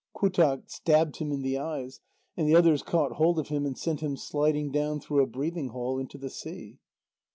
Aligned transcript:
Qautaq 0.17 0.67
stabbed 0.67 1.17
him 1.17 1.31
in 1.31 1.43
the 1.43 1.59
eyes, 1.59 1.99
and 2.35 2.49
the 2.49 2.55
others 2.55 2.81
caught 2.81 3.17
hold 3.17 3.37
of 3.37 3.49
him 3.49 3.67
and 3.67 3.77
sent 3.77 3.99
him 3.99 4.17
sliding 4.17 4.71
down 4.71 4.99
through 4.99 5.21
a 5.21 5.27
breathing 5.27 5.67
hole 5.67 5.99
into 5.99 6.17
the 6.17 6.31
sea. 6.31 6.79